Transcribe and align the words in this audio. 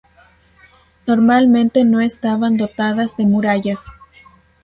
Normalmente 1.05 1.83
no 1.83 2.01
estaban 2.01 2.57
dotadas 2.57 3.15
de 3.17 3.27
murallas. 3.27 3.85